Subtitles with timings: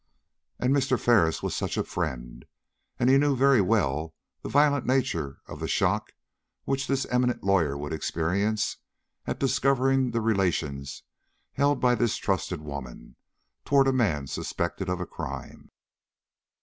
[0.57, 0.99] And Mr.
[0.99, 2.45] Ferris was such a friend,
[2.97, 6.13] and knew very well the violent nature of the shock
[6.65, 8.77] which this eminent lawyer would experience
[9.27, 11.03] at discovering the relations
[11.53, 13.15] held by this trusted woman
[13.63, 15.69] toward a man suspected of crime.